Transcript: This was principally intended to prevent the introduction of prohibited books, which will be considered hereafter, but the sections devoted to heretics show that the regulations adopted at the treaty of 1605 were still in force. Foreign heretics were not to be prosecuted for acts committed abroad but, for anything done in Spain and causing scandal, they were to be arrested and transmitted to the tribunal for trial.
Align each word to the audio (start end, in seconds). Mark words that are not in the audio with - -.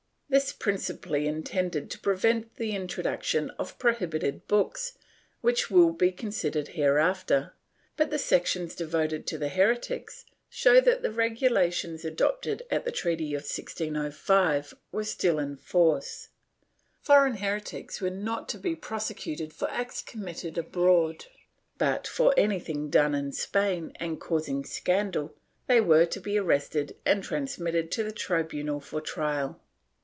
This 0.33 0.45
was 0.45 0.53
principally 0.53 1.27
intended 1.27 1.91
to 1.91 1.99
prevent 1.99 2.55
the 2.55 2.73
introduction 2.73 3.49
of 3.59 3.77
prohibited 3.77 4.47
books, 4.47 4.93
which 5.41 5.69
will 5.69 5.91
be 5.91 6.09
considered 6.13 6.69
hereafter, 6.69 7.51
but 7.97 8.11
the 8.11 8.17
sections 8.17 8.73
devoted 8.73 9.27
to 9.27 9.49
heretics 9.49 10.23
show 10.49 10.79
that 10.79 11.01
the 11.01 11.11
regulations 11.11 12.05
adopted 12.05 12.63
at 12.71 12.85
the 12.85 12.93
treaty 12.93 13.33
of 13.33 13.41
1605 13.41 14.73
were 14.93 15.03
still 15.03 15.37
in 15.37 15.57
force. 15.57 16.29
Foreign 17.01 17.35
heretics 17.35 17.99
were 17.99 18.09
not 18.09 18.47
to 18.47 18.57
be 18.57 18.73
prosecuted 18.73 19.51
for 19.51 19.69
acts 19.69 20.01
committed 20.01 20.57
abroad 20.57 21.25
but, 21.77 22.07
for 22.07 22.33
anything 22.37 22.89
done 22.89 23.13
in 23.13 23.33
Spain 23.33 23.91
and 23.97 24.21
causing 24.21 24.63
scandal, 24.63 25.35
they 25.67 25.81
were 25.81 26.05
to 26.05 26.21
be 26.21 26.37
arrested 26.37 26.95
and 27.05 27.21
transmitted 27.21 27.91
to 27.91 28.01
the 28.01 28.13
tribunal 28.13 28.79
for 28.79 29.01
trial. 29.01 29.59